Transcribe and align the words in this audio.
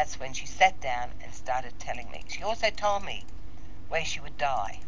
that's 0.00 0.18
when 0.18 0.32
she 0.32 0.46
sat 0.46 0.80
down 0.80 1.10
and 1.22 1.30
started 1.34 1.78
telling 1.78 2.10
me. 2.10 2.22
She 2.26 2.42
also 2.42 2.70
told 2.70 3.04
me 3.04 3.26
where 3.90 4.02
she 4.02 4.18
would 4.18 4.38
die. 4.38 4.80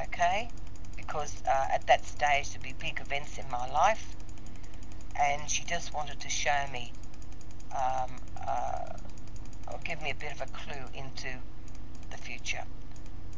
Okay? 0.00 0.48
Because 0.96 1.42
uh, 1.46 1.66
at 1.70 1.86
that 1.86 2.06
stage 2.06 2.48
there'd 2.48 2.62
be 2.62 2.72
big 2.72 3.02
events 3.02 3.36
in 3.36 3.44
my 3.50 3.70
life, 3.70 4.16
and 5.14 5.50
she 5.50 5.62
just 5.64 5.92
wanted 5.92 6.18
to 6.20 6.30
show 6.30 6.64
me, 6.72 6.90
um, 7.72 8.10
uh, 8.48 8.94
or 9.70 9.78
give 9.84 10.00
me 10.00 10.10
a 10.10 10.14
bit 10.14 10.32
of 10.32 10.40
a 10.40 10.46
clue 10.46 10.86
into 10.94 11.28
the 12.10 12.16
future. 12.16 12.64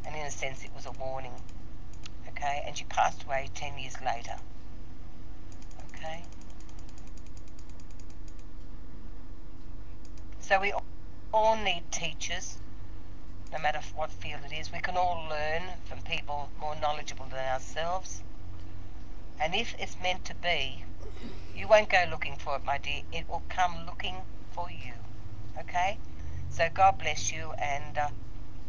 And 0.05 0.15
in 0.15 0.25
a 0.25 0.31
sense, 0.31 0.63
it 0.63 0.71
was 0.73 0.85
a 0.85 0.91
warning. 0.91 1.35
Okay? 2.29 2.63
And 2.65 2.77
she 2.77 2.85
passed 2.85 3.23
away 3.23 3.49
10 3.55 3.77
years 3.77 3.99
later. 3.99 4.37
Okay? 5.89 6.23
So 10.43 10.59
we 10.59 10.73
all 11.33 11.55
need 11.55 11.83
teachers, 11.89 12.57
no 13.53 13.59
matter 13.59 13.79
what 13.95 14.11
field 14.11 14.41
it 14.45 14.53
is. 14.53 14.73
We 14.73 14.79
can 14.79 14.97
all 14.97 15.25
learn 15.29 15.63
from 15.85 15.99
people 16.01 16.49
more 16.59 16.75
knowledgeable 16.81 17.27
than 17.29 17.39
ourselves. 17.39 18.21
And 19.39 19.55
if 19.55 19.73
it's 19.79 19.95
meant 20.03 20.25
to 20.25 20.35
be, 20.35 20.83
you 21.55 21.69
won't 21.69 21.87
go 21.87 22.03
looking 22.11 22.35
for 22.35 22.57
it, 22.57 22.65
my 22.65 22.77
dear. 22.77 23.03
It 23.13 23.29
will 23.29 23.41
come 23.47 23.85
looking 23.85 24.17
for 24.51 24.69
you. 24.69 24.91
Okay? 25.59 25.97
So 26.49 26.67
God 26.73 26.99
bless 26.99 27.31
you 27.31 27.53
and 27.53 27.97
uh, 27.97 28.09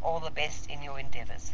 all 0.01 0.21
the 0.21 0.31
best 0.31 0.71
in 0.71 0.81
your 0.81 1.01
endeavours. 1.01 1.53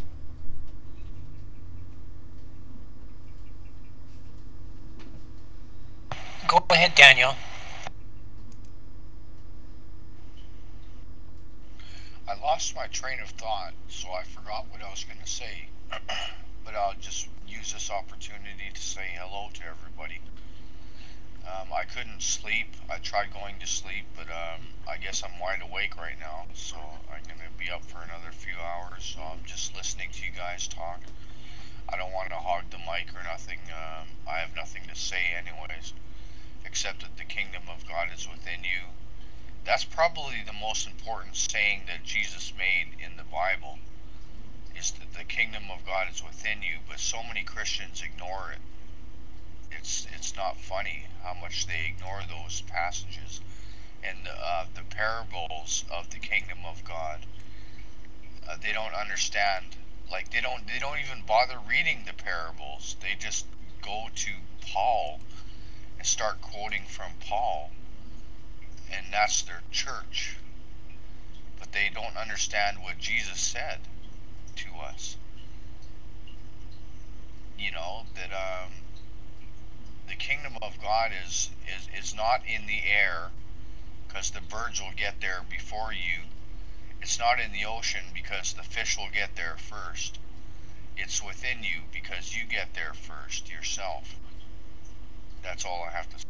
Go 6.47 6.63
ahead, 6.69 6.95
Daniel. 6.95 7.35
I 12.31 12.39
lost 12.41 12.77
my 12.77 12.87
train 12.87 13.19
of 13.19 13.31
thought, 13.31 13.73
so 13.89 14.09
I 14.13 14.23
forgot 14.23 14.71
what 14.71 14.81
I 14.81 14.89
was 14.89 15.03
going 15.03 15.19
to 15.19 15.27
say. 15.27 15.67
but 16.65 16.77
I'll 16.77 16.95
just 17.01 17.27
use 17.49 17.73
this 17.73 17.91
opportunity 17.91 18.71
to 18.73 18.81
say 18.81 19.19
hello 19.19 19.49
to 19.55 19.63
everybody. 19.67 20.21
Um, 21.43 21.73
I 21.75 21.83
couldn't 21.83 22.23
sleep. 22.23 22.69
I 22.89 22.99
tried 22.99 23.35
going 23.35 23.59
to 23.59 23.67
sleep, 23.67 24.05
but 24.15 24.29
um, 24.29 24.63
I 24.89 24.99
guess 24.99 25.25
I'm 25.25 25.41
wide 25.41 25.61
awake 25.61 25.97
right 25.97 26.15
now, 26.21 26.47
so 26.55 26.77
I'm 27.11 27.25
going 27.27 27.43
to 27.43 27.59
be 27.59 27.69
up 27.69 27.83
for 27.83 27.99
another 27.99 28.31
few 28.31 28.55
hours. 28.63 29.03
So 29.03 29.21
I'm 29.23 29.43
just 29.45 29.75
listening 29.75 30.11
to 30.13 30.25
you 30.25 30.31
guys 30.31 30.69
talk. 30.69 31.01
I 31.89 31.97
don't 31.97 32.13
want 32.13 32.29
to 32.29 32.37
hog 32.37 32.71
the 32.71 32.79
mic 32.79 33.11
or 33.13 33.25
nothing. 33.25 33.59
Um, 33.75 34.07
I 34.31 34.39
have 34.39 34.55
nothing 34.55 34.83
to 34.87 34.95
say, 34.95 35.35
anyways, 35.35 35.95
except 36.65 37.01
that 37.01 37.17
the 37.17 37.25
kingdom 37.25 37.65
of 37.67 37.89
God 37.89 38.07
is 38.15 38.29
within 38.31 38.63
you. 38.63 38.95
That's 39.65 39.85
probably 39.85 40.43
the 40.45 40.53
most 40.53 40.87
important 40.87 41.37
saying 41.37 41.83
that 41.87 42.05
Jesus 42.05 42.53
made 42.57 42.89
in 42.99 43.17
the 43.17 43.25
Bible 43.25 43.79
is 44.77 44.93
that 44.93 45.13
the 45.13 45.25
kingdom 45.25 45.65
of 45.71 45.85
God 45.85 46.09
is 46.11 46.25
within 46.25 46.63
you, 46.63 46.79
but 46.89 46.99
so 46.99 47.23
many 47.23 47.43
Christians 47.43 48.03
ignore 48.03 48.53
it. 48.53 48.61
It's 49.71 50.07
it's 50.15 50.35
not 50.35 50.57
funny 50.57 51.07
how 51.23 51.35
much 51.35 51.67
they 51.67 51.87
ignore 51.87 52.23
those 52.29 52.63
passages 52.63 53.41
and 54.03 54.19
uh, 54.27 54.65
the 54.75 54.83
parables 54.83 55.85
of 55.91 56.11
the 56.11 56.19
kingdom 56.19 56.59
of 56.65 56.83
God. 56.85 57.27
Uh, 58.49 58.57
they 58.63 58.73
don't 58.73 58.95
understand. 58.95 59.77
Like 60.11 60.31
they 60.31 60.41
don't 60.41 60.67
they 60.67 60.79
don't 60.79 60.99
even 60.99 61.23
bother 61.27 61.59
reading 61.69 62.05
the 62.07 62.13
parables. 62.13 62.97
They 63.01 63.15
just 63.19 63.47
go 63.83 64.09
to 64.15 64.31
Paul 64.61 65.21
and 65.99 66.07
start 66.07 66.41
quoting 66.41 66.85
from 66.87 67.13
Paul, 67.21 67.71
and 68.93 69.07
that's 69.13 69.43
their 69.43 69.63
church. 69.71 70.37
But 71.59 71.73
they 71.73 71.91
don't 71.93 72.17
understand 72.17 72.79
what 72.83 72.99
Jesus 72.99 73.39
said 73.39 73.79
to 74.57 74.69
us. 74.81 75.17
You 77.59 77.73
know 77.73 78.05
that 78.15 78.33
um, 78.33 78.73
the 80.09 80.15
kingdom 80.15 80.57
of 80.63 80.81
God 80.83 81.13
is 81.27 81.51
is 81.69 81.89
is 81.97 82.15
not 82.15 82.43
in 82.47 82.67
the 82.67 82.83
air 82.85 83.31
because 84.09 84.31
the 84.31 84.41
birds 84.41 84.81
will 84.81 84.95
get 84.97 85.21
there 85.21 85.43
before 85.49 85.93
you. 85.93 86.25
It's 87.01 87.19
not 87.19 87.39
in 87.39 87.53
the 87.53 87.65
ocean 87.65 88.05
because 88.13 88.53
the 88.55 88.63
fish 88.63 88.97
will 88.97 89.11
get 89.13 89.37
there 89.37 89.57
first. 89.57 90.19
It's 90.97 91.23
within 91.23 91.63
you 91.63 91.83
because 91.93 92.37
you 92.37 92.45
get 92.45 92.75
there 92.75 92.93
first 92.95 93.51
yourself. 93.51 94.17
That's 95.43 95.65
all 95.65 95.87
I 95.89 95.93
have 95.93 96.11
to 96.11 96.19
say. 96.19 96.25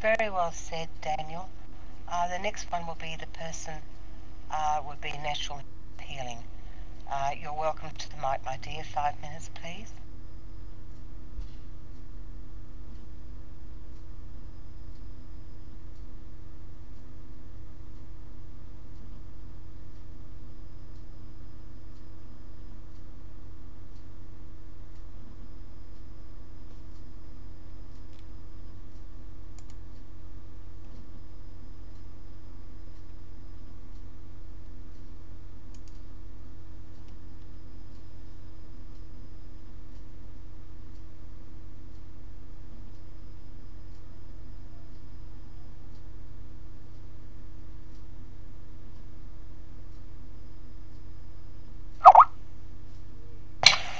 Very 0.00 0.30
well 0.30 0.52
said, 0.52 0.88
Daniel. 1.00 1.48
Uh, 2.06 2.28
the 2.28 2.38
next 2.38 2.70
one 2.70 2.86
will 2.86 2.94
be 2.94 3.16
the 3.16 3.26
person, 3.26 3.74
uh, 4.48 4.80
would 4.86 5.00
be 5.00 5.10
natural 5.24 5.60
healing. 6.00 6.38
Uh, 7.10 7.32
you're 7.40 7.52
welcome 7.52 7.90
to 7.90 8.10
the 8.10 8.16
mic, 8.16 8.44
my 8.46 8.56
dear. 8.62 8.84
Five 8.84 9.20
minutes, 9.20 9.50
please. 9.54 9.92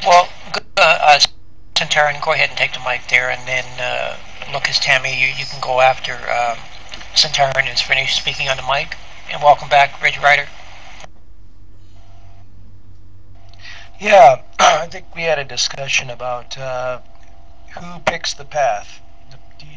Well, 0.09 0.27
uh, 0.55 0.81
uh, 0.81 1.21
go 2.25 2.33
ahead 2.33 2.49
and 2.49 2.57
take 2.57 2.73
the 2.73 2.81
mic 2.81 3.03
there, 3.11 3.29
and 3.29 3.47
then 3.47 3.67
uh, 3.79 4.17
Lucas 4.55 4.79
Tammy, 4.79 5.13
you, 5.13 5.27
you 5.27 5.45
can 5.45 5.61
go 5.61 5.83
after 5.83 6.15
um, 6.15 6.57
Centauran 7.15 7.71
is 7.71 7.83
finished 7.83 8.17
speaking 8.17 8.49
on 8.49 8.57
the 8.57 8.63
mic. 8.63 8.97
And 9.31 9.43
welcome 9.43 9.69
back, 9.69 10.01
Reggie 10.01 10.19
Ryder. 10.21 10.49
Yeah, 14.01 14.41
I 14.59 14.87
think 14.87 15.15
we 15.15 15.25
had 15.25 15.39
a 15.39 15.45
discussion 15.45 16.09
about 16.09 16.57
uh, 16.57 17.01
who 17.79 17.99
picks 18.07 18.33
the 18.33 18.47
path. 18.47 19.03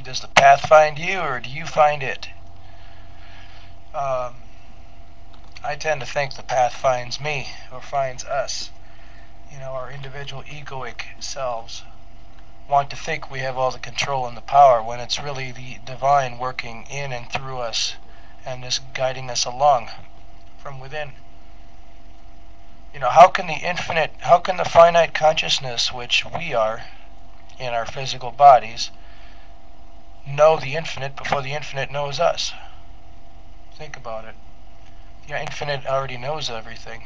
Does 0.01 0.21
the 0.21 0.29
path 0.29 0.61
find 0.61 0.97
you, 0.97 1.19
or 1.19 1.41
do 1.41 1.49
you 1.49 1.65
find 1.65 2.01
it? 2.01 2.29
Um, 3.93 4.35
I 5.61 5.75
tend 5.77 5.99
to 5.99 6.07
think 6.07 6.35
the 6.35 6.41
path 6.41 6.73
finds 6.73 7.19
me, 7.19 7.49
or 7.69 7.81
finds 7.81 8.23
us. 8.23 8.69
You 9.51 9.59
know, 9.59 9.73
our 9.73 9.91
individual 9.91 10.43
egoic 10.43 11.03
selves 11.19 11.83
want 12.69 12.89
to 12.89 12.95
think 12.95 13.29
we 13.29 13.39
have 13.39 13.57
all 13.57 13.71
the 13.71 13.79
control 13.79 14.25
and 14.25 14.37
the 14.37 14.41
power 14.41 14.81
when 14.81 15.01
it's 15.01 15.19
really 15.19 15.51
the 15.51 15.77
divine 15.83 16.37
working 16.37 16.85
in 16.89 17.11
and 17.11 17.29
through 17.29 17.59
us 17.59 17.95
and 18.45 18.63
is 18.63 18.79
guiding 18.93 19.29
us 19.29 19.43
along 19.43 19.89
from 20.57 20.79
within. 20.79 21.11
You 22.93 23.01
know, 23.01 23.09
how 23.09 23.27
can 23.27 23.47
the 23.47 23.55
infinite, 23.55 24.13
how 24.19 24.39
can 24.39 24.55
the 24.55 24.63
finite 24.63 25.13
consciousness, 25.13 25.91
which 25.91 26.23
we 26.25 26.53
are 26.53 26.85
in 27.59 27.73
our 27.73 27.85
physical 27.85 28.31
bodies, 28.31 28.89
know 30.25 30.57
the 30.57 30.75
infinite 30.75 31.15
before 31.17 31.41
the 31.41 31.53
infinite 31.53 31.91
knows 31.91 32.21
us? 32.21 32.53
Think 33.75 33.97
about 33.97 34.23
it. 34.23 34.35
The 35.27 35.39
infinite 35.39 35.85
already 35.85 36.17
knows 36.17 36.49
everything. 36.49 37.03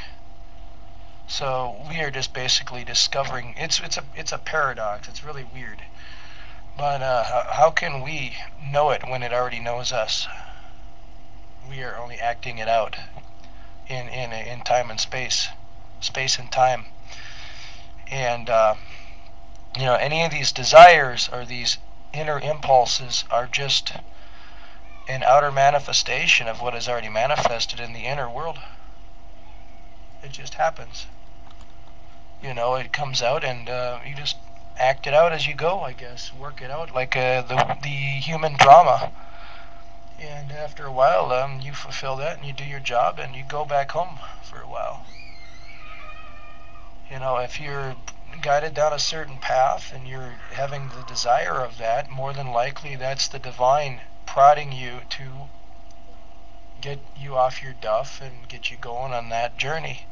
So 1.27 1.83
we 1.89 1.99
are 2.01 2.11
just 2.11 2.33
basically 2.33 2.83
discovering. 2.83 3.55
It's 3.57 3.79
it's 3.79 3.97
a 3.97 4.03
it's 4.15 4.31
a 4.31 4.37
paradox. 4.37 5.07
It's 5.07 5.23
really 5.23 5.43
weird. 5.43 5.81
But 6.77 7.01
uh, 7.01 7.51
how, 7.51 7.71
can 7.71 8.01
we 8.01 8.35
know 8.61 8.91
it 8.91 9.07
when 9.07 9.23
it 9.23 9.33
already 9.33 9.59
knows 9.59 9.91
us? 9.91 10.27
We 11.69 11.81
are 11.83 11.97
only 11.97 12.19
acting 12.19 12.57
it 12.57 12.67
out 12.67 12.97
in 13.87 14.07
in 14.09 14.33
in 14.33 14.61
time 14.61 14.91
and 14.91 14.99
space, 14.99 15.49
space 15.99 16.37
and 16.37 16.51
time. 16.51 16.87
And 18.11 18.49
uh, 18.49 18.75
you 19.75 19.85
know, 19.85 19.95
any 19.95 20.23
of 20.23 20.31
these 20.31 20.51
desires 20.51 21.27
or 21.31 21.43
these 21.43 21.79
inner 22.13 22.39
impulses 22.39 23.23
are 23.31 23.47
just 23.47 23.93
an 25.07 25.23
outer 25.23 25.51
manifestation 25.51 26.47
of 26.47 26.61
what 26.61 26.75
is 26.75 26.87
already 26.87 27.09
manifested 27.09 27.79
in 27.79 27.93
the 27.93 28.05
inner 28.05 28.29
world. 28.29 28.59
It 30.21 30.31
just 30.31 30.55
happens. 30.55 31.07
You 32.41 32.53
know, 32.53 32.75
it 32.75 32.93
comes 32.93 33.21
out 33.21 33.43
and 33.43 33.69
uh, 33.69 33.99
you 34.05 34.15
just 34.15 34.37
act 34.77 35.07
it 35.07 35.13
out 35.13 35.31
as 35.31 35.47
you 35.47 35.53
go, 35.53 35.81
I 35.81 35.93
guess. 35.93 36.33
Work 36.33 36.61
it 36.61 36.69
out 36.69 36.93
like 36.93 37.15
uh, 37.15 37.41
the 37.41 37.77
the 37.81 37.89
human 37.89 38.55
drama. 38.57 39.11
And 40.19 40.51
after 40.51 40.85
a 40.85 40.91
while, 40.91 41.31
um, 41.31 41.59
you 41.59 41.73
fulfill 41.73 42.15
that 42.17 42.37
and 42.37 42.45
you 42.45 42.53
do 42.53 42.63
your 42.63 42.79
job 42.79 43.19
and 43.19 43.35
you 43.35 43.43
go 43.43 43.65
back 43.65 43.91
home 43.91 44.19
for 44.43 44.61
a 44.61 44.67
while. 44.67 45.05
You 47.09 47.19
know, 47.19 47.37
if 47.37 47.59
you're 47.59 47.95
guided 48.41 48.73
down 48.73 48.93
a 48.93 48.99
certain 48.99 49.37
path 49.37 49.91
and 49.93 50.07
you're 50.07 50.35
having 50.51 50.89
the 50.89 51.03
desire 51.03 51.59
of 51.63 51.77
that, 51.77 52.09
more 52.09 52.33
than 52.33 52.51
likely 52.51 52.95
that's 52.95 53.27
the 53.27 53.39
divine 53.39 54.01
prodding 54.25 54.71
you 54.71 55.01
to 55.09 55.49
get 56.81 56.99
you 57.17 57.35
off 57.35 57.63
your 57.63 57.73
duff 57.73 58.21
and 58.21 58.47
get 58.47 58.71
you 58.71 58.77
going 58.77 59.13
on 59.13 59.29
that 59.29 59.57
journey. 59.57 60.05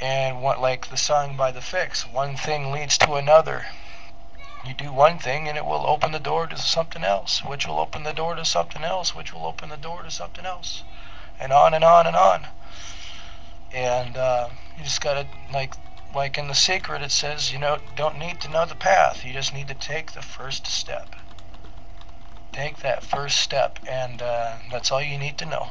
And 0.00 0.42
what 0.42 0.60
like 0.60 0.88
the 0.88 0.96
song 0.98 1.36
by 1.36 1.50
the 1.50 1.60
Fixx, 1.60 2.02
one 2.02 2.36
thing 2.36 2.70
leads 2.70 2.98
to 2.98 3.14
another. 3.14 3.66
You 4.66 4.74
do 4.74 4.92
one 4.92 5.18
thing 5.18 5.48
and 5.48 5.56
it 5.56 5.64
will 5.64 5.86
open 5.86 6.12
the 6.12 6.18
door 6.18 6.46
to 6.48 6.58
something 6.58 7.02
else, 7.02 7.42
which 7.42 7.66
will 7.66 7.78
open 7.78 8.02
the 8.02 8.12
door 8.12 8.34
to 8.34 8.44
something 8.44 8.84
else, 8.84 9.14
which 9.14 9.32
will 9.32 9.46
open 9.46 9.70
the 9.70 9.76
door 9.76 10.02
to 10.02 10.10
something 10.10 10.44
else. 10.44 10.82
And 11.40 11.52
on 11.52 11.72
and 11.72 11.84
on 11.84 12.06
and 12.06 12.16
on. 12.16 12.48
And 13.72 14.16
uh, 14.18 14.50
you 14.76 14.84
just 14.84 15.00
gotta 15.00 15.28
like 15.50 15.74
like 16.14 16.36
in 16.36 16.48
the 16.48 16.54
secret 16.54 17.00
it 17.00 17.10
says, 17.10 17.52
you 17.52 17.58
know, 17.58 17.78
don't 17.94 18.18
need 18.18 18.40
to 18.40 18.50
know 18.50 18.66
the 18.66 18.74
path. 18.74 19.24
You 19.24 19.32
just 19.32 19.54
need 19.54 19.68
to 19.68 19.74
take 19.74 20.12
the 20.12 20.22
first 20.22 20.66
step. 20.66 21.16
Take 22.52 22.80
that 22.80 23.02
first 23.02 23.38
step 23.38 23.78
and 23.88 24.20
uh, 24.20 24.56
that's 24.70 24.92
all 24.92 25.02
you 25.02 25.16
need 25.16 25.38
to 25.38 25.46
know. 25.46 25.68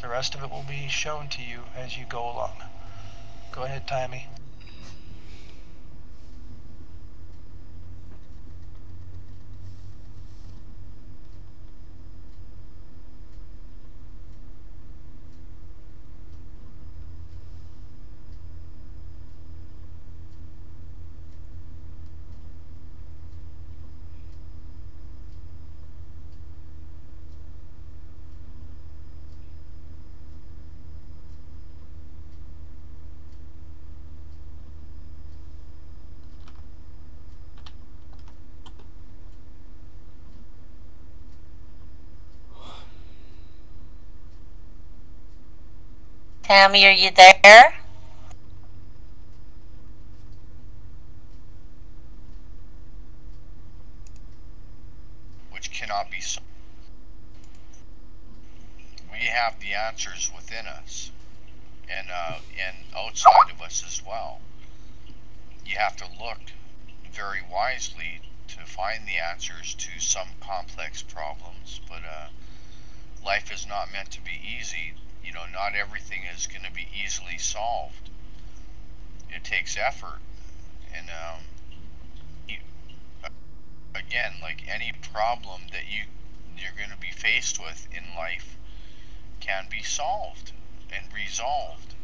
The 0.00 0.08
rest 0.08 0.34
of 0.34 0.42
it 0.42 0.50
will 0.50 0.64
be 0.64 0.88
shown 0.88 1.28
to 1.28 1.42
you 1.42 1.64
as 1.76 1.96
you 1.96 2.06
go 2.06 2.24
along. 2.24 2.62
Go 3.56 3.62
ahead, 3.62 3.86
Tammy. 3.86 4.26
Tammy, 46.46 46.86
are 46.86 46.92
you 46.92 47.10
there? 47.10 47.74
which 55.50 55.72
cannot 55.72 56.08
be 56.08 56.20
solved. 56.20 56.46
We 59.10 59.26
have 59.26 59.58
the 59.58 59.74
answers 59.74 60.30
within 60.36 60.68
us 60.68 61.10
and 61.88 62.06
uh, 62.14 62.38
and 62.64 62.76
outside 62.96 63.50
of 63.50 63.60
us 63.60 63.82
as 63.84 64.00
well. 64.06 64.38
You 65.64 65.78
have 65.78 65.96
to 65.96 66.04
look 66.04 66.38
very 67.10 67.42
wisely 67.50 68.20
to 68.48 68.58
find 68.58 69.04
the 69.04 69.16
answers 69.16 69.74
to 69.74 69.98
some 69.98 70.28
complex 70.38 71.02
problems, 71.02 71.80
but 71.88 72.02
uh, 72.04 72.28
life 73.24 73.50
is 73.52 73.66
not 73.66 73.90
meant 73.92 74.12
to 74.12 74.20
be 74.20 74.40
easy. 74.56 74.94
You 75.26 75.32
know, 75.32 75.44
not 75.52 75.74
everything 75.74 76.20
is 76.32 76.46
going 76.46 76.62
to 76.62 76.70
be 76.72 76.86
easily 76.94 77.36
solved. 77.36 78.10
It 79.28 79.42
takes 79.42 79.76
effort, 79.76 80.20
and 80.94 81.08
um, 81.10 81.40
you, 82.48 82.58
again, 83.94 84.34
like 84.40 84.62
any 84.68 84.92
problem 85.12 85.62
that 85.72 85.82
you 85.90 86.04
you're 86.56 86.76
going 86.76 86.90
to 86.90 86.96
be 86.96 87.10
faced 87.10 87.60
with 87.60 87.88
in 87.92 88.04
life 88.16 88.56
can 89.40 89.66
be 89.70 89.82
solved 89.82 90.52
and 90.90 91.04
resolved. 91.12 91.94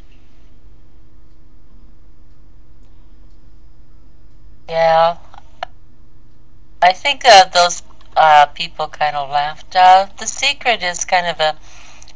Yeah. 4.68 5.16
I 6.82 6.92
think 6.92 7.24
uh, 7.24 7.44
those 7.44 7.82
uh, 8.16 8.46
people 8.46 8.88
kind 8.88 9.16
of 9.16 9.30
laughed. 9.30 9.76
Uh, 9.76 10.08
the 10.18 10.26
secret 10.26 10.82
is 10.82 11.04
kind 11.04 11.26
of 11.26 11.38
a 11.40 11.56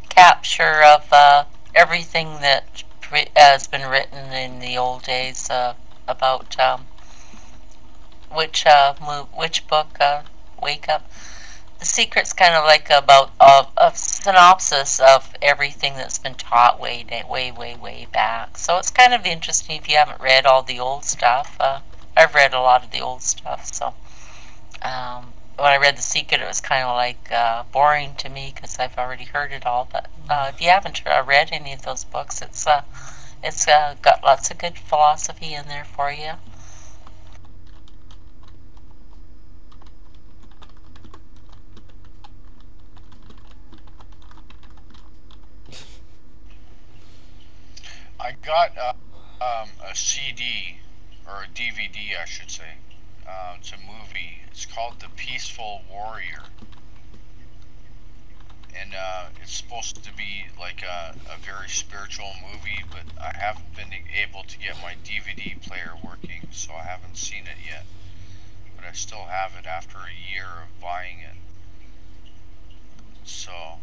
capture 0.08 0.82
of 0.82 1.12
uh, 1.12 1.44
everything 1.74 2.40
that 2.40 2.82
has 3.36 3.66
been 3.66 3.88
written 3.88 4.32
in 4.32 4.58
the 4.58 4.76
old 4.76 5.02
days 5.02 5.48
uh, 5.50 5.74
about 6.08 6.58
um, 6.58 6.86
which 8.32 8.66
uh, 8.66 8.94
which 9.34 9.66
book, 9.68 9.96
uh, 10.00 10.22
Wake 10.60 10.88
Up. 10.88 11.08
The 11.78 11.84
secret's 11.84 12.32
kind 12.32 12.54
of 12.54 12.64
like 12.64 12.88
about 12.88 13.32
a, 13.38 13.66
a 13.76 13.92
synopsis 13.94 14.98
of 14.98 15.34
everything 15.42 15.94
that's 15.94 16.18
been 16.18 16.34
taught 16.34 16.80
way, 16.80 17.04
way, 17.28 17.52
way, 17.52 17.76
way 17.76 18.06
back. 18.12 18.56
So 18.56 18.78
it's 18.78 18.90
kind 18.90 19.12
of 19.12 19.26
interesting 19.26 19.76
if 19.76 19.88
you 19.88 19.96
haven't 19.96 20.20
read 20.20 20.46
all 20.46 20.62
the 20.62 20.80
old 20.80 21.04
stuff. 21.04 21.54
Uh, 21.60 21.80
I've 22.16 22.34
read 22.34 22.54
a 22.54 22.60
lot 22.60 22.82
of 22.82 22.90
the 22.92 23.00
old 23.00 23.22
stuff, 23.22 23.72
so 23.72 23.92
um, 24.80 25.34
when 25.58 25.72
I 25.72 25.76
read 25.76 25.96
The 25.96 26.02
Secret, 26.02 26.40
it 26.42 26.46
was 26.46 26.60
kind 26.60 26.84
of 26.86 26.96
like 26.96 27.32
uh, 27.32 27.64
boring 27.72 28.14
to 28.16 28.28
me 28.28 28.52
because 28.54 28.78
I've 28.78 28.98
already 28.98 29.24
heard 29.24 29.52
it 29.52 29.64
all. 29.66 29.88
But 29.90 30.08
uh, 30.28 30.50
if 30.52 30.60
you 30.60 30.68
haven't 30.68 31.02
uh, 31.06 31.22
read 31.26 31.48
any 31.52 31.72
of 31.72 31.82
those 31.82 32.04
books, 32.04 32.42
it's 32.42 32.66
uh, 32.66 32.82
it's 33.42 33.66
uh, 33.66 33.96
got 34.02 34.22
lots 34.24 34.50
of 34.50 34.58
good 34.58 34.78
philosophy 34.78 35.54
in 35.54 35.66
there 35.68 35.84
for 35.84 36.10
you. 36.12 36.32
I 48.20 48.32
got 48.44 48.76
uh, 48.76 48.92
um, 49.40 49.68
a 49.88 49.94
CD 49.94 50.80
or 51.26 51.44
a 51.44 51.48
DVD, 51.48 52.16
I 52.20 52.24
should 52.26 52.50
say. 52.50 52.64
It's 53.66 53.72
a 53.72 53.78
movie. 53.78 54.42
It's 54.46 54.64
called 54.64 55.00
The 55.00 55.08
Peaceful 55.16 55.82
Warrior, 55.90 56.44
and 58.78 58.94
uh, 58.94 59.26
it's 59.42 59.52
supposed 59.54 60.04
to 60.04 60.14
be 60.14 60.46
like 60.56 60.82
a, 60.84 61.16
a 61.28 61.36
very 61.38 61.68
spiritual 61.68 62.32
movie, 62.40 62.84
but 62.90 63.02
I 63.20 63.36
haven't 63.36 63.74
been 63.74 63.92
able 64.14 64.44
to 64.44 64.58
get 64.58 64.76
my 64.80 64.94
DVD 65.04 65.60
player 65.66 65.94
working, 66.04 66.46
so 66.52 66.74
I 66.74 66.84
haven't 66.84 67.16
seen 67.16 67.44
it 67.48 67.58
yet. 67.66 67.86
But 68.76 68.84
I 68.84 68.92
still 68.92 69.24
have 69.24 69.52
it 69.58 69.66
after 69.66 69.98
a 69.98 70.32
year 70.32 70.46
of 70.62 70.80
buying 70.80 71.18
it. 71.18 71.36
So 73.24 73.80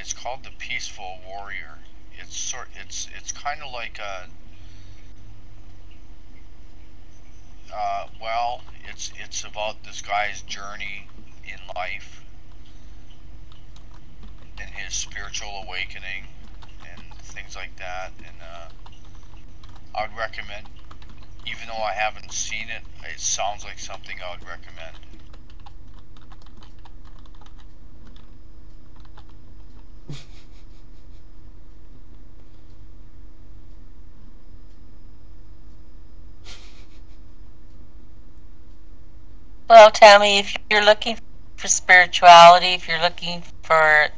it's 0.00 0.12
called 0.12 0.42
The 0.42 0.50
Peaceful 0.58 1.20
Warrior. 1.24 1.78
It's 2.18 2.36
sort. 2.36 2.68
It's 2.74 3.08
it's 3.16 3.30
kind 3.30 3.62
of 3.62 3.72
like 3.72 4.00
a. 4.00 4.28
Uh, 7.72 8.06
well, 8.20 8.62
it's 8.84 9.12
it's 9.16 9.44
about 9.44 9.84
this 9.84 10.02
guy's 10.02 10.42
journey 10.42 11.08
in 11.44 11.58
life 11.76 12.24
and 14.58 14.70
his 14.70 14.94
spiritual 14.94 15.64
awakening 15.66 16.28
and 16.92 17.02
things 17.22 17.56
like 17.56 17.76
that. 17.76 18.12
And 18.26 18.36
uh, 18.42 18.68
I 19.94 20.02
would 20.06 20.16
recommend, 20.16 20.68
even 21.46 21.68
though 21.68 21.82
I 21.82 21.92
haven't 21.94 22.32
seen 22.32 22.68
it, 22.68 22.82
it 23.04 23.20
sounds 23.20 23.64
like 23.64 23.78
something 23.78 24.18
I 24.22 24.30
would 24.32 24.46
recommend. 24.46 24.96
Well, 39.82 39.90
Tammy, 39.90 40.38
if 40.38 40.56
you're 40.70 40.84
looking 40.84 41.18
for 41.56 41.66
spirituality, 41.66 42.68
if 42.68 42.86
you're 42.86 43.02
looking 43.02 43.42
for 43.64 44.10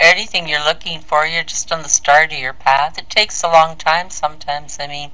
anything 0.00 0.48
you're 0.48 0.64
looking 0.64 1.00
for, 1.00 1.26
you're 1.26 1.44
just 1.44 1.70
on 1.70 1.82
the 1.82 1.90
start 1.90 2.32
of 2.32 2.38
your 2.38 2.54
path. 2.54 2.96
It 2.96 3.10
takes 3.10 3.42
a 3.42 3.48
long 3.48 3.76
time 3.76 4.08
sometimes. 4.08 4.78
I 4.80 4.86
mean, 4.86 5.10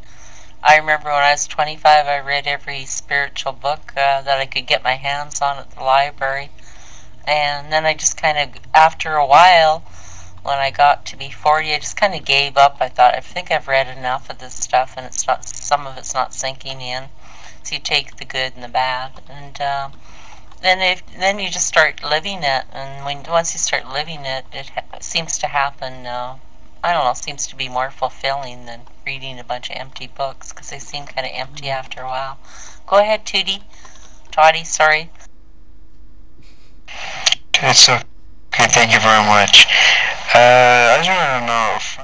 I 0.62 0.76
remember 0.76 1.08
when 1.08 1.24
I 1.24 1.32
was 1.32 1.48
25, 1.48 2.06
I 2.06 2.20
read 2.20 2.46
every 2.46 2.84
spiritual 2.84 3.50
book 3.50 3.94
uh, 3.96 4.22
that 4.22 4.38
I 4.38 4.46
could 4.46 4.68
get 4.68 4.84
my 4.84 4.94
hands 4.94 5.42
on 5.42 5.58
at 5.58 5.72
the 5.72 5.82
library. 5.82 6.52
And 7.26 7.72
then 7.72 7.84
I 7.84 7.92
just 7.94 8.16
kind 8.16 8.38
of, 8.38 8.62
after 8.74 9.16
a 9.16 9.26
while, 9.26 9.80
when 10.44 10.60
I 10.60 10.70
got 10.70 11.04
to 11.06 11.16
be 11.16 11.30
40, 11.32 11.74
I 11.74 11.80
just 11.80 11.96
kind 11.96 12.14
of 12.14 12.24
gave 12.24 12.56
up. 12.56 12.76
I 12.78 12.88
thought, 12.90 13.16
I 13.16 13.20
think 13.20 13.50
I've 13.50 13.66
read 13.66 13.88
enough 13.88 14.30
of 14.30 14.38
this 14.38 14.54
stuff, 14.54 14.94
and 14.96 15.04
it's 15.04 15.26
not, 15.26 15.44
some 15.44 15.84
of 15.84 15.98
it's 15.98 16.14
not 16.14 16.32
sinking 16.32 16.80
in. 16.80 17.08
You 17.72 17.78
take 17.78 18.16
the 18.16 18.24
good 18.24 18.52
and 18.54 18.62
the 18.62 18.68
bad, 18.68 19.20
and 19.28 19.60
uh, 19.60 19.88
then 20.62 20.80
if 20.80 21.02
then 21.18 21.38
you 21.38 21.50
just 21.50 21.66
start 21.66 22.02
living 22.02 22.42
it, 22.42 22.64
and 22.72 23.04
when 23.04 23.22
once 23.28 23.54
you 23.54 23.58
start 23.58 23.88
living 23.88 24.24
it, 24.24 24.44
it 24.52 24.68
ha- 24.70 24.98
seems 25.00 25.38
to 25.38 25.46
happen. 25.46 26.06
Uh, 26.06 26.36
I 26.82 26.92
don't 26.92 27.04
know, 27.04 27.14
seems 27.14 27.46
to 27.48 27.56
be 27.56 27.68
more 27.68 27.90
fulfilling 27.90 28.66
than 28.66 28.82
reading 29.04 29.38
a 29.40 29.44
bunch 29.44 29.70
of 29.70 29.76
empty 29.76 30.06
books 30.06 30.52
because 30.52 30.70
they 30.70 30.78
seem 30.78 31.06
kind 31.06 31.26
of 31.26 31.32
empty 31.34 31.68
after 31.68 32.02
a 32.02 32.06
while. 32.06 32.38
Go 32.86 32.98
ahead, 32.98 33.24
Tootie. 33.24 33.62
Toddy, 34.30 34.64
sorry. 34.64 35.10
It's 37.62 37.88
okay. 37.88 38.04
Thank 38.68 38.92
you 38.92 39.00
very 39.00 39.24
much. 39.26 39.66
Uh, 40.34 40.94
I 40.94 40.98
just 40.98 41.08
want 41.08 41.40
to 41.40 41.46
know 41.46 41.72
if 41.76 41.98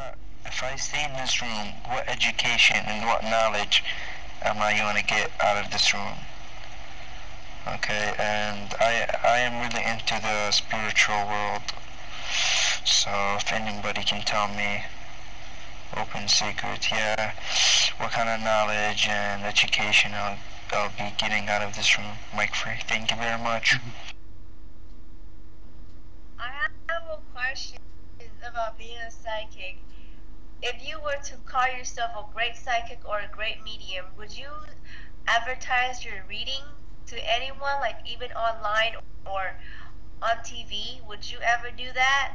if 0.47 0.63
I 0.63 0.77
stay 0.77 1.05
in 1.05 1.13
this 1.13 1.41
room, 1.41 1.75
what 1.89 2.09
education 2.09 2.79
and 2.87 3.07
what 3.07 3.23
knowledge 3.25 3.85
am 4.45 4.59
I 4.61 4.77
going 4.77 4.97
to 4.97 5.05
get 5.05 5.31
out 5.41 5.65
of 5.65 5.71
this 5.71 5.95
room? 5.95 6.19
Okay, 7.67 8.15
and 8.19 8.75
I 8.81 9.07
I 9.23 9.39
am 9.39 9.63
really 9.63 9.85
into 9.87 10.21
the 10.21 10.51
spiritual 10.51 11.27
world. 11.27 11.63
So 12.85 13.11
if 13.39 13.53
anybody 13.53 14.03
can 14.03 14.23
tell 14.23 14.49
me 14.49 14.85
open 15.97 16.27
secret, 16.27 16.91
yeah, 16.91 17.33
what 17.99 18.11
kind 18.11 18.29
of 18.29 18.41
knowledge 18.41 19.07
and 19.09 19.45
education 19.45 20.13
I'll, 20.15 20.39
I'll 20.73 20.91
be 20.91 21.15
getting 21.19 21.49
out 21.49 21.63
of 21.63 21.77
this 21.77 21.97
room, 21.97 22.19
Mike 22.35 22.55
Free. 22.55 22.81
Thank 22.89 23.11
you 23.11 23.17
very 23.17 23.41
much. 23.41 23.77
Mm-hmm. 23.77 23.91
I 26.41 26.69
have 26.89 27.03
a 27.11 27.19
question 27.33 27.79
about 28.43 28.77
being 28.77 28.99
a 29.07 29.11
psychic. 29.11 29.79
If 30.63 30.89
you 30.89 31.01
were 31.01 31.21
to 31.25 31.37
call 31.45 31.67
yourself 31.67 32.13
a 32.17 32.33
great 32.33 32.57
psychic 32.57 33.01
or 33.05 33.19
a 33.19 33.29
great 33.33 33.65
medium, 33.65 34.05
would 34.17 34.37
you 34.37 34.47
advertise 35.27 36.05
your 36.05 36.23
reading 36.29 36.63
to 37.07 37.17
anyone, 37.29 37.81
like 37.81 37.97
even 38.07 38.31
online 38.33 38.93
or 39.27 39.57
on 40.23 40.37
TV? 40.45 41.05
Would 41.09 41.29
you 41.29 41.39
ever 41.43 41.69
do 41.77 41.93
that? 41.95 42.35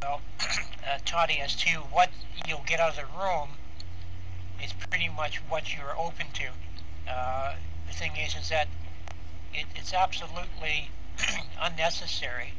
Well, 0.00 0.22
uh, 0.40 0.98
Toddy, 1.04 1.40
as 1.40 1.54
to 1.56 1.68
what 1.92 2.08
you'll 2.46 2.64
get 2.66 2.80
out 2.80 2.90
of 2.90 2.96
the 2.96 3.18
room 3.18 3.50
is 4.62 4.72
pretty 4.72 5.10
much 5.10 5.36
what 5.50 5.74
you're 5.74 5.98
open 5.98 6.28
to. 6.32 7.12
Uh, 7.12 7.54
the 7.86 7.92
thing 7.92 8.12
is, 8.16 8.34
is 8.34 8.48
that 8.48 8.68
it, 9.52 9.66
it's 9.76 9.92
absolutely 9.92 10.88
unnecessary 11.62 12.52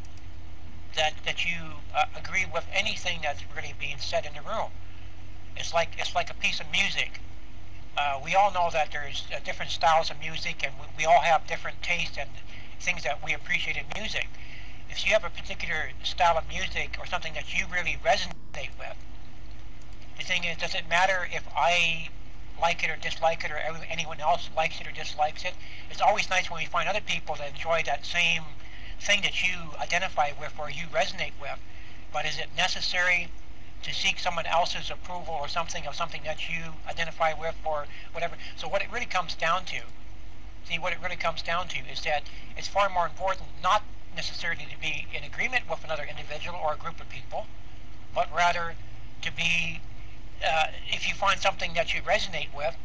that 0.95 1.13
that 1.25 1.45
you 1.45 1.57
uh, 1.95 2.05
agree 2.15 2.45
with 2.53 2.65
anything 2.73 3.19
that's 3.21 3.43
really 3.55 3.73
being 3.79 3.97
said 3.99 4.25
in 4.25 4.33
the 4.33 4.41
room. 4.41 4.69
It's 5.57 5.73
like 5.73 5.93
it's 5.97 6.15
like 6.15 6.29
a 6.29 6.33
piece 6.35 6.59
of 6.59 6.65
music. 6.71 7.19
Uh, 7.97 8.19
we 8.23 8.35
all 8.35 8.51
know 8.51 8.69
that 8.71 8.91
there's 8.91 9.23
uh, 9.33 9.39
different 9.45 9.71
styles 9.71 10.09
of 10.09 10.19
music, 10.19 10.63
and 10.63 10.73
we, 10.79 10.85
we 10.97 11.05
all 11.05 11.21
have 11.21 11.47
different 11.47 11.81
tastes 11.81 12.17
and 12.17 12.29
things 12.79 13.03
that 13.03 13.23
we 13.23 13.33
appreciate 13.33 13.77
in 13.77 13.85
music. 13.95 14.27
If 14.89 15.05
you 15.05 15.13
have 15.13 15.23
a 15.23 15.29
particular 15.29 15.89
style 16.03 16.37
of 16.37 16.47
music 16.47 16.97
or 16.99 17.05
something 17.05 17.33
that 17.33 17.57
you 17.57 17.65
really 17.71 17.97
resonate 18.03 18.71
with, 18.77 18.97
the 20.17 20.23
thing 20.23 20.43
is, 20.43 20.57
does 20.57 20.75
it 20.75 20.87
matter 20.89 21.27
if 21.31 21.43
I 21.55 22.09
like 22.61 22.83
it 22.83 22.89
or 22.89 22.95
dislike 22.95 23.43
it 23.43 23.51
or 23.51 23.57
anyone 23.89 24.19
else 24.19 24.49
likes 24.55 24.79
it 24.81 24.87
or 24.87 24.91
dislikes 24.91 25.43
it? 25.43 25.53
It's 25.89 26.01
always 26.01 26.29
nice 26.29 26.49
when 26.49 26.59
we 26.59 26.65
find 26.65 26.87
other 26.87 27.01
people 27.01 27.35
that 27.35 27.49
enjoy 27.49 27.83
that 27.85 28.05
same 28.05 28.43
thing 28.99 29.21
that 29.21 29.43
you 29.43 29.71
identify 29.79 30.31
with 30.39 30.53
or 30.57 30.69
you 30.69 30.85
resonate 30.87 31.33
with. 31.41 31.59
But 32.11 32.25
is 32.25 32.39
it 32.39 32.47
necessary 32.55 33.29
to 33.83 33.93
seek 33.93 34.19
someone 34.19 34.45
else's 34.45 34.89
approval 34.89 35.33
or 35.33 35.47
something 35.47 35.85
of 35.85 35.95
something 35.95 36.21
that 36.23 36.49
you 36.49 36.73
identify 36.89 37.33
with 37.33 37.55
or 37.65 37.85
whatever? 38.13 38.35
So 38.55 38.67
what 38.67 38.81
it 38.81 38.91
really 38.91 39.05
comes 39.05 39.35
down 39.35 39.65
to, 39.65 39.81
see 40.67 40.79
what 40.79 40.93
it 40.93 40.99
really 41.03 41.15
comes 41.17 41.41
down 41.41 41.67
to 41.69 41.79
is 41.91 42.01
that 42.01 42.23
it's 42.57 42.67
far 42.67 42.89
more 42.89 43.05
important 43.05 43.47
not 43.61 43.83
necessarily 44.15 44.65
to 44.65 44.79
be 44.79 45.05
in 45.13 45.23
agreement 45.23 45.69
with 45.69 45.83
another 45.83 46.05
individual 46.09 46.57
or 46.57 46.73
a 46.73 46.77
group 46.77 47.01
of 47.01 47.09
people, 47.09 47.47
but 48.13 48.33
rather 48.33 48.75
to 49.21 49.31
be, 49.31 49.81
uh, 50.47 50.65
if 50.87 51.07
you 51.07 51.13
find 51.13 51.39
something 51.39 51.73
that 51.73 51.93
you 51.93 52.01
resonate 52.01 52.53
with, 52.55 52.75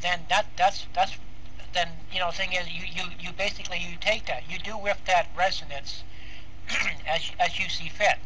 then 0.00 0.20
that 0.28 0.46
that's 0.56 0.86
that's 0.94 1.16
then 1.72 1.88
you 2.12 2.18
know 2.20 2.30
thing 2.30 2.52
is 2.52 2.68
you 2.70 2.84
you 2.86 3.10
you 3.20 3.32
basically 3.32 3.78
you 3.78 3.96
take 4.00 4.26
that 4.26 4.42
you 4.50 4.58
do 4.58 4.76
with 4.78 4.98
that 5.06 5.28
resonance 5.36 6.04
as 7.06 7.30
as 7.40 7.58
you 7.58 7.68
see 7.68 7.88
fit. 7.88 8.18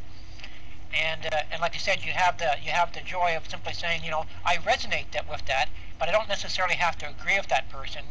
And 0.94 1.26
uh, 1.26 1.42
and 1.52 1.60
like 1.60 1.74
I 1.74 1.78
said 1.78 2.04
you 2.04 2.12
have 2.12 2.38
the 2.38 2.56
you 2.62 2.70
have 2.70 2.92
the 2.92 3.00
joy 3.00 3.36
of 3.36 3.48
simply 3.48 3.72
saying 3.72 4.04
you 4.04 4.10
know 4.10 4.24
I 4.44 4.56
resonate 4.56 5.10
that 5.12 5.28
with 5.28 5.44
that 5.46 5.68
but 5.98 6.08
I 6.08 6.12
don't 6.12 6.28
necessarily 6.28 6.76
have 6.76 6.96
to 6.98 7.08
agree 7.08 7.36
with 7.36 7.48
that 7.48 7.68
person 7.70 8.02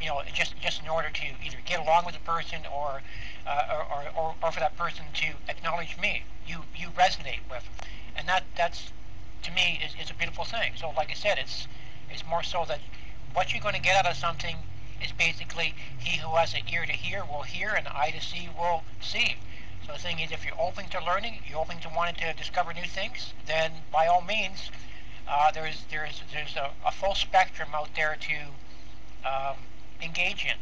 you 0.00 0.08
know 0.08 0.22
just 0.32 0.58
just 0.60 0.82
in 0.82 0.88
order 0.88 1.10
to 1.10 1.26
either 1.44 1.58
get 1.66 1.80
along 1.80 2.04
with 2.06 2.14
the 2.14 2.20
person 2.20 2.60
or 2.74 3.02
uh, 3.46 3.84
or, 3.90 4.04
or, 4.16 4.34
or 4.42 4.52
for 4.52 4.60
that 4.60 4.76
person 4.76 5.04
to 5.14 5.26
acknowledge 5.48 5.96
me. 6.00 6.22
You 6.46 6.64
you 6.76 6.88
resonate 6.88 7.40
with. 7.50 7.68
And 8.16 8.28
that 8.28 8.44
that's 8.56 8.92
to 9.42 9.50
me 9.52 9.80
is, 9.84 9.94
is 10.02 10.10
a 10.10 10.14
beautiful 10.14 10.44
thing 10.44 10.72
so 10.76 10.90
like 10.96 11.10
I 11.10 11.14
said 11.14 11.38
it's 11.38 11.66
it's 12.10 12.24
more 12.28 12.42
so 12.42 12.64
that 12.68 12.80
what 13.32 13.52
you're 13.52 13.62
going 13.62 13.74
to 13.74 13.80
get 13.80 13.96
out 13.96 14.10
of 14.10 14.16
something 14.16 14.56
is 15.02 15.12
basically 15.12 15.74
he 15.98 16.18
who 16.18 16.36
has 16.36 16.54
an 16.54 16.62
ear 16.72 16.86
to 16.86 16.92
hear 16.92 17.24
will 17.24 17.42
hear 17.42 17.70
and 17.70 17.86
an 17.86 17.92
eye 17.94 18.10
to 18.10 18.20
see 18.20 18.48
will 18.56 18.82
see. 19.00 19.36
So 19.86 19.94
the 19.94 19.98
thing 19.98 20.20
is, 20.20 20.30
if 20.30 20.44
you're 20.44 20.60
open 20.60 20.88
to 20.90 21.04
learning, 21.04 21.40
you're 21.48 21.58
open 21.58 21.80
to 21.80 21.88
wanting 21.88 22.14
to 22.16 22.32
discover 22.34 22.72
new 22.72 22.84
things, 22.84 23.32
then 23.46 23.72
by 23.90 24.06
all 24.06 24.22
means, 24.22 24.70
uh, 25.28 25.50
there's 25.50 25.84
there's 25.90 26.22
there's 26.32 26.56
a, 26.56 26.70
a, 26.86 26.92
full 26.92 27.14
spectrum 27.14 27.70
out 27.74 27.88
there 27.96 28.16
to 28.20 29.28
um, 29.28 29.56
engage 30.00 30.44
in. 30.44 30.56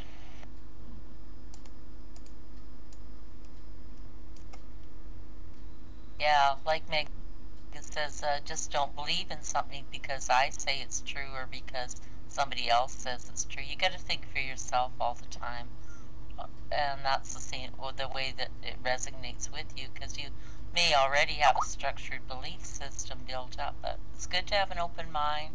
Yeah, 6.19 6.55
like 6.67 6.89
Meg 6.89 7.09
says, 7.93 8.23
uh, 8.23 8.39
just 8.45 8.71
don't 8.71 8.95
believe 8.95 9.31
in 9.31 9.43
something 9.43 9.85
because 9.91 10.29
I 10.31 10.51
say 10.51 10.81
it's 10.81 11.01
true 11.01 11.33
or 11.35 11.49
because 11.51 12.01
somebody 12.29 12.69
else 12.69 12.93
says 12.93 13.29
it's 13.29 13.45
true. 13.45 13.63
You 13.67 13.77
got 13.77 13.93
to 13.93 13.99
think 13.99 14.23
for 14.33 14.41
yourself 14.41 14.93
all 15.01 15.15
the 15.21 15.27
time, 15.37 15.67
and 16.71 17.01
that's 17.05 17.35
the 17.35 17.41
same, 17.41 17.71
well, 17.79 17.93
the 17.97 18.09
way 18.09 18.33
that 18.39 18.51
it 18.63 18.83
resonates 18.85 19.53
with 19.53 19.67
you 19.77 19.89
because 19.93 20.17
you 20.19 20.29
may 20.75 20.95
already 20.95 21.35
have 21.35 21.57
a 21.61 21.67
structured 21.67 22.27
belief 22.29 22.65
system 22.65 23.19
built 23.27 23.59
up. 23.59 23.75
But 23.83 23.99
it's 24.15 24.27
good 24.27 24.47
to 24.49 24.55
have 24.55 24.71
an 24.71 24.79
open 24.79 25.11
mind. 25.11 25.55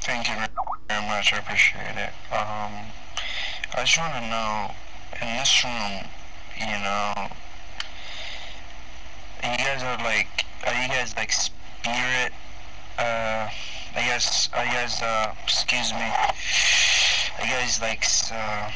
Thank 0.00 0.28
you 0.28 0.34
very 0.88 1.06
much. 1.06 1.32
I 1.32 1.38
appreciate 1.38 1.96
it. 1.96 2.12
Um, 2.32 2.92
I 3.74 3.80
just 3.84 3.98
want 3.98 4.14
to 4.14 4.20
know 4.28 4.70
in 5.20 5.36
this 5.36 5.64
room, 5.64 6.04
you 6.60 6.78
know, 6.82 7.28
you 9.42 9.58
guys 9.58 9.82
are 9.82 10.02
like 10.04 10.44
are 10.66 10.82
you 10.82 10.88
guys 10.88 11.14
like 11.16 11.32
spirit? 11.32 12.32
Uh, 12.98 13.48
I 13.94 14.02
guess, 14.02 14.48
I 14.52 14.64
guess, 14.64 15.00
uh, 15.02 15.34
excuse 15.44 15.92
me. 15.92 16.12
Are 17.38 17.44
you 17.44 17.50
guys 17.50 17.80
like, 17.80 18.04
uh, 18.32 18.70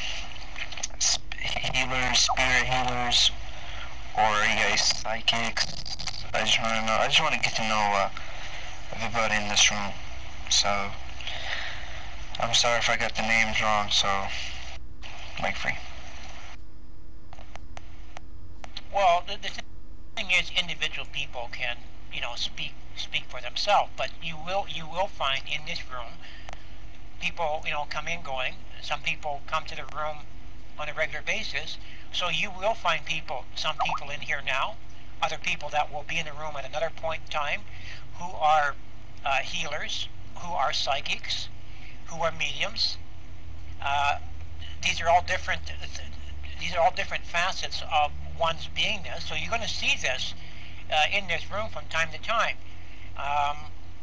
healers, 1.75 2.19
spirit 2.19 2.65
healers? 2.65 3.31
Or 4.17 4.23
are 4.23 4.47
you 4.47 4.57
guys 4.57 4.83
psychics? 4.83 5.67
I 6.33 6.41
just 6.41 6.63
want 6.63 6.75
to 6.75 6.87
know, 6.87 6.97
I 6.99 7.09
just 7.09 7.21
want 7.21 7.35
to 7.35 7.41
get 7.41 7.55
to 7.57 7.63
know, 7.63 7.93
uh, 7.95 8.09
everybody 8.97 9.35
in 9.35 9.49
this 9.49 9.71
room. 9.71 9.93
So, 10.51 10.69
I'm 12.41 12.55
sorry 12.55 12.79
if 12.79 12.89
I 12.89 12.97
got 12.97 13.15
the 13.17 13.23
names 13.23 13.61
wrong, 13.61 13.91
so, 13.91 14.27
Mike 15.43 15.57
Free. 15.57 15.77
Well, 18.93 19.25
the, 19.27 19.37
the 19.37 19.49
thing 20.17 20.31
is, 20.31 20.51
individual 20.57 21.07
people 21.13 21.49
can, 21.51 21.77
you 22.13 22.21
know, 22.21 22.35
speak 22.37 22.75
speak 22.97 23.25
for 23.29 23.41
themselves. 23.41 23.91
But 23.97 24.11
you 24.23 24.37
will 24.37 24.67
you 24.69 24.87
will 24.87 25.09
find 25.09 25.43
in 25.47 25.65
this 25.67 25.81
room 25.91 26.19
people, 27.21 27.63
you 27.65 27.71
know, 27.71 27.87
come 27.89 28.09
in 28.09 28.23
going. 28.23 28.55
Some 28.83 29.01
people 29.01 29.41
come 29.47 29.65
to 29.65 29.77
the 29.77 29.85
room 29.97 30.27
on 30.79 30.89
a 30.89 30.93
regular 30.93 31.23
basis. 31.25 31.79
So 32.13 32.29
you 32.29 32.51
will 32.51 32.75
find 32.75 33.05
people, 33.05 33.45
some 33.55 33.77
people 33.87 34.11
in 34.11 34.21
here 34.21 34.43
now, 34.45 34.75
other 35.23 35.39
people 35.39 35.71
that 35.71 35.93
will 35.93 36.05
be 36.07 36.19
in 36.19 36.27
the 36.27 36.33
room 36.33 36.57
at 36.59 36.69
another 36.69 36.91
point 36.95 37.23
in 37.25 37.31
time, 37.31 37.61
who 38.19 38.35
are 38.37 38.75
uh, 39.25 39.37
healers, 39.37 40.09
who 40.37 40.53
are 40.53 40.73
psychics, 40.73 41.49
who 42.07 42.21
are 42.23 42.33
mediums. 42.33 42.99
Uh, 43.81 44.19
these 44.83 45.01
are 45.01 45.09
all 45.09 45.23
different. 45.23 45.63
These 46.61 46.75
are 46.75 46.81
all 46.81 46.93
different 46.95 47.25
facets 47.25 47.83
of 47.93 48.13
one's 48.39 48.69
beingness. 48.77 49.23
So 49.23 49.35
you're 49.35 49.51
going 49.51 49.63
to 49.63 49.69
see 49.69 49.95
this 50.01 50.35
uh, 50.93 51.05
in 51.17 51.27
this 51.29 51.51
room 51.51 51.69
from 51.71 51.85
time 51.87 52.09
to 52.13 52.21
time. 52.21 52.57
Um, 53.17 53.57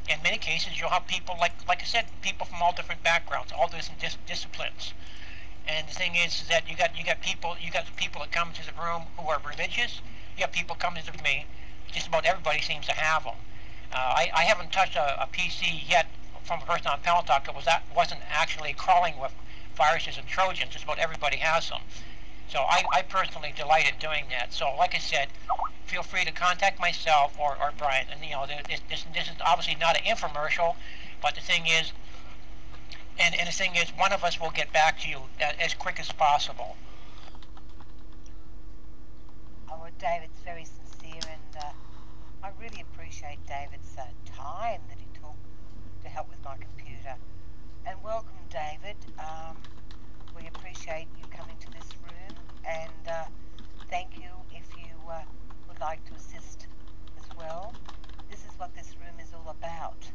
in 0.09 0.21
many 0.23 0.37
cases, 0.37 0.79
you'll 0.79 0.89
have 0.89 1.07
people 1.07 1.35
like, 1.39 1.53
like 1.67 1.81
I 1.81 1.85
said, 1.85 2.05
people 2.21 2.45
from 2.45 2.61
all 2.61 2.73
different 2.73 3.03
backgrounds, 3.03 3.51
all 3.51 3.67
different 3.67 3.99
dis- 3.99 4.17
disciplines. 4.25 4.93
And 5.67 5.87
the 5.87 5.93
thing 5.93 6.15
is 6.15 6.47
that 6.49 6.67
you 6.67 6.75
got 6.75 6.97
you 6.97 7.05
got 7.05 7.21
people 7.21 7.55
you 7.61 7.69
got 7.71 7.85
people 7.95 8.21
that 8.21 8.31
come 8.31 8.51
to 8.53 8.65
the 8.65 8.73
room 8.81 9.03
who 9.17 9.29
are 9.29 9.39
religious, 9.47 10.01
you 10.35 10.41
have 10.41 10.51
people 10.51 10.75
coming 10.75 11.03
to 11.03 11.23
me. 11.23 11.45
Just 11.91 12.07
about 12.07 12.25
everybody 12.25 12.61
seems 12.61 12.85
to 12.87 12.93
have 12.93 13.23
them. 13.23 13.35
Uh, 13.91 13.97
I, 13.97 14.31
I 14.33 14.43
haven't 14.43 14.71
touched 14.71 14.95
a, 14.95 15.23
a 15.23 15.27
PC 15.27 15.87
yet 15.87 16.07
from 16.43 16.61
a 16.61 16.65
person 16.65 16.87
on 16.87 16.99
Paltalk 17.01 17.45
that 17.45 17.55
was 17.55 17.65
that 17.65 17.83
wasn't 17.95 18.21
actually 18.31 18.73
crawling 18.73 19.19
with 19.19 19.33
viruses 19.75 20.17
and 20.17 20.27
Trojans. 20.27 20.71
Just 20.71 20.85
about 20.85 20.97
everybody 20.97 21.37
has 21.37 21.69
them. 21.69 21.81
So 22.49 22.59
I, 22.59 22.83
I 22.93 23.01
personally 23.03 23.53
delight 23.55 23.87
in 23.91 23.97
doing 23.99 24.25
that. 24.31 24.53
So 24.53 24.73
like 24.77 24.95
I 24.95 24.99
said, 24.99 25.27
feel 25.85 26.03
free 26.03 26.25
to 26.25 26.31
contact 26.31 26.79
myself 26.79 27.37
or, 27.39 27.57
or 27.61 27.71
Brian. 27.77 28.07
And 28.11 28.23
you 28.23 28.31
know, 28.31 28.45
this, 28.47 28.81
this, 28.89 29.05
this 29.13 29.27
is 29.27 29.35
obviously 29.45 29.75
not 29.79 29.97
an 29.97 30.03
infomercial, 30.03 30.75
but 31.21 31.35
the 31.35 31.41
thing 31.41 31.67
is, 31.67 31.91
and, 33.19 33.35
and 33.37 33.47
the 33.47 33.51
thing 33.51 33.75
is, 33.75 33.89
one 33.97 34.13
of 34.13 34.23
us 34.23 34.39
will 34.39 34.51
get 34.51 34.71
back 34.71 34.99
to 35.01 35.09
you 35.09 35.19
as 35.59 35.73
quick 35.73 35.99
as 35.99 36.11
possible. 36.11 36.77
Oh, 39.69 39.77
well, 39.81 39.91
David's 39.99 40.39
very 40.45 40.65
sincere, 40.65 41.21
and 41.29 41.63
uh, 41.63 41.71
I 42.43 42.51
really 42.61 42.81
appreciate 42.81 43.39
David's 43.45 43.93
uh, 43.97 44.05
time 44.25 44.81
that 44.87 44.97
he 44.97 45.05
took 45.19 45.35
to 46.03 46.09
help 46.09 46.29
with 46.29 46.41
my 46.45 46.55
computer. 46.55 47.15
And 47.85 48.01
welcome, 48.01 48.39
David. 48.49 48.95
Um, 49.19 49.57
we 50.39 50.47
appreciate 50.47 51.07
you 51.17 51.25
coming 51.35 51.57
to 51.59 51.67
this 51.73 51.89
room, 52.01 52.38
and 52.65 53.07
uh, 53.07 53.25
thank 53.89 54.17
you 54.17 54.29
if 54.51 54.75
you 54.77 54.95
uh, 55.09 55.23
would 55.67 55.79
like 55.79 56.03
to 56.05 56.13
assist 56.15 56.67
as 57.17 57.29
well. 57.37 57.75
This 58.29 58.45
is 58.45 58.53
what 58.57 58.75
this 58.75 58.95
room 58.99 59.19
is 59.21 59.33
all 59.33 59.49
about, 59.49 60.11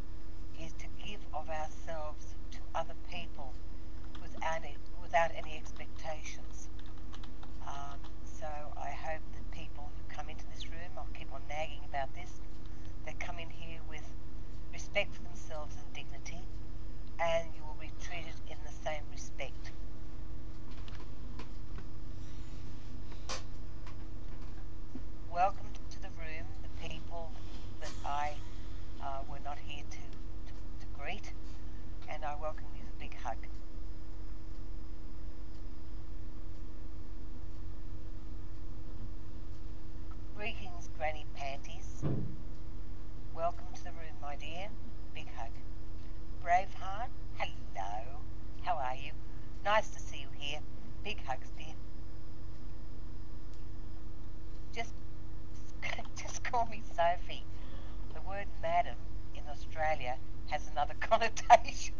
is 0.61 0.73
to 0.75 0.87
give 1.05 1.21
of 1.35 1.49
ourselves 1.51 2.35
to 2.53 2.59
other 2.75 2.95
people 3.11 3.55
without, 4.21 4.63
any, 4.63 4.77
without 5.03 5.31
any 5.37 5.57
expectations. 5.57 6.69
Um, 7.67 7.99
so 8.25 8.47
I 8.77 8.91
hope 8.91 9.23
that 9.35 9.51
people 9.51 9.91
who 9.97 10.15
come 10.15 10.29
into 10.29 10.45
this 10.55 10.69
room, 10.69 10.93
I'll 10.97 11.09
keep 11.19 11.33
on 11.33 11.43
nagging 11.49 11.81
about 11.89 12.15
this, 12.15 12.41
they 13.07 13.15
come 13.19 13.39
in 13.39 13.51
here 13.51 13.81
with 13.89 14.05
respect 14.73 15.15
for 15.15 15.23
themselves 15.23 15.77
and 15.77 15.93
dignity, 15.95 16.41
and 17.21 17.49
you 17.57 17.63
will 17.65 17.77
be 17.81 17.93
treated 18.01 18.35
in 18.49 18.57
the 18.65 18.73
same 18.73 19.03
respect. 19.13 19.73
Welcome 25.33 25.67
to 25.91 26.03
the 26.03 26.09
room, 26.11 26.47
the 26.63 26.89
people 26.89 27.33
that 27.81 27.91
I 28.05 28.35
uh, 29.03 29.23
were 29.29 29.41
not 29.45 29.59
here 29.67 29.85
to, 29.91 29.97
to, 29.97 30.53
to 30.81 30.87
greet, 30.99 31.33
and 32.09 32.25
I 32.25 32.37
welcome 32.41 32.67
you 32.77 32.83
with 32.85 32.95
a 32.95 33.01
big 33.01 33.17
hug. 33.17 33.37
Greetings, 40.37 40.89
Granny 40.97 41.27
Panties. 41.35 42.03
Welcome 43.35 43.67
to 43.75 43.85
the 43.85 43.91
room, 43.91 44.17
my 44.35 44.41
dear. 44.47 44.69
Big 45.15 45.29
hug. 45.37 45.51
Braveheart, 46.43 47.09
hello. 47.39 48.21
How 48.63 48.75
are 48.75 48.97
you? 48.97 49.13
Nice 49.65 49.89
to 49.91 50.01
see 50.01 50.19
you 50.19 50.27
here. 50.37 50.59
Big 51.05 51.25
hugs, 51.25 51.49
dear. 51.57 51.75
Just, 54.75 54.93
just 56.21 56.43
call 56.43 56.67
me 56.67 56.83
Sophie. 56.97 57.45
The 58.13 58.21
word 58.29 58.47
madam 58.61 58.97
in 59.37 59.43
Australia 59.51 60.17
has 60.49 60.69
another 60.69 60.95
connotation. 61.01 61.95